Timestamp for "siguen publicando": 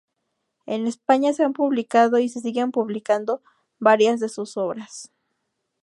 2.39-3.43